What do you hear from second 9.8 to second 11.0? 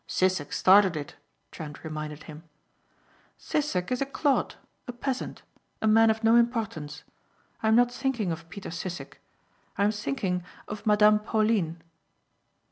am thinking of